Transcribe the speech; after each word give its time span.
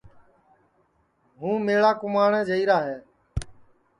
ہُُوں 1.39 1.55
میݪا 1.65 1.91
کُماٹؔیں 1.99 2.47
جائیرا 2.49 2.77
ہے 2.87 2.97